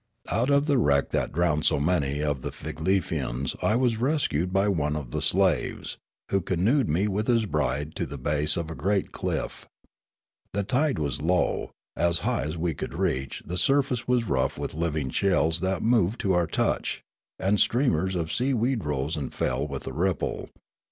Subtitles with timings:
[0.31, 4.51] Out of the wreck that drowned so many of the Fig lefians I was rescued
[4.51, 5.97] by one of the slaves,
[6.31, 9.67] who canoed ;o2 Riallaro me with his bride to the base of a great cliff.
[10.53, 14.73] The tide was low: as high as we could reach, the surface was rough with
[14.73, 17.03] living shells that moved to our touch,
[17.37, 20.49] and streamers of seaweed rose and fell with the ripple.